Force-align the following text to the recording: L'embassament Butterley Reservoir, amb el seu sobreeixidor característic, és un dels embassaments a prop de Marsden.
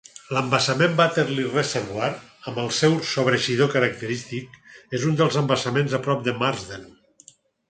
L'embassament 0.35 0.95
Butterley 0.99 1.43
Reservoir, 1.55 2.09
amb 2.51 2.61
el 2.63 2.71
seu 2.77 2.97
sobreeixidor 3.11 3.71
característic, 3.77 4.59
és 4.99 5.07
un 5.11 5.21
dels 5.21 5.39
embassaments 5.45 5.97
a 6.01 6.05
prop 6.09 6.27
de 6.31 6.39
Marsden. 6.43 6.91